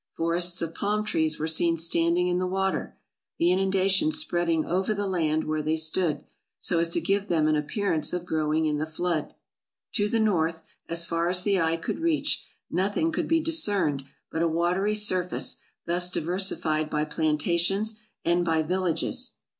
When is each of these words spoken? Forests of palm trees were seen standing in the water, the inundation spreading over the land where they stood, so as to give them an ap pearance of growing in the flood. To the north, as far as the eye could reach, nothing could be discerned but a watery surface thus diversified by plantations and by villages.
Forests 0.17 0.63
of 0.63 0.73
palm 0.73 1.05
trees 1.05 1.37
were 1.37 1.47
seen 1.47 1.77
standing 1.77 2.25
in 2.25 2.39
the 2.39 2.47
water, 2.47 2.97
the 3.37 3.51
inundation 3.51 4.11
spreading 4.11 4.65
over 4.65 4.95
the 4.95 5.05
land 5.05 5.43
where 5.43 5.61
they 5.61 5.77
stood, 5.77 6.23
so 6.57 6.79
as 6.79 6.89
to 6.89 6.99
give 6.99 7.27
them 7.27 7.47
an 7.47 7.55
ap 7.55 7.67
pearance 7.67 8.11
of 8.11 8.25
growing 8.25 8.65
in 8.65 8.79
the 8.79 8.87
flood. 8.87 9.35
To 9.93 10.09
the 10.09 10.19
north, 10.19 10.63
as 10.89 11.05
far 11.05 11.29
as 11.29 11.43
the 11.43 11.59
eye 11.61 11.77
could 11.77 11.99
reach, 11.99 12.43
nothing 12.71 13.11
could 13.11 13.27
be 13.27 13.41
discerned 13.41 14.03
but 14.31 14.41
a 14.41 14.47
watery 14.47 14.95
surface 14.95 15.57
thus 15.85 16.09
diversified 16.09 16.89
by 16.89 17.05
plantations 17.05 17.99
and 18.25 18.43
by 18.43 18.63
villages. 18.63 19.33